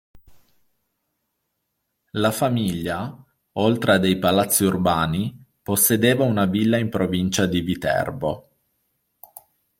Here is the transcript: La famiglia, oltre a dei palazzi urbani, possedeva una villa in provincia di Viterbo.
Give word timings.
La 2.13 2.31
famiglia, 2.31 3.15
oltre 3.59 3.91
a 3.93 3.97
dei 3.99 4.17
palazzi 4.17 4.63
urbani, 4.65 5.45
possedeva 5.61 6.23
una 6.23 6.45
villa 6.47 6.77
in 6.77 6.89
provincia 6.89 7.45
di 7.45 7.61
Viterbo. 7.61 8.49